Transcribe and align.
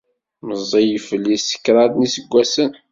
Meẓẓiy 0.47 0.93
fell-i 1.07 1.37
s 1.45 1.49
kraḍ 1.63 1.93
n 1.95 2.03
yiseggasen. 2.05 2.69